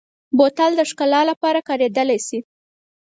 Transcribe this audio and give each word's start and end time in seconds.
بوتل 0.37 0.71
د 0.77 0.81
ښکلا 0.89 1.21
لپاره 1.31 1.59
کارېدلی 1.69 2.19
شي. 2.27 2.39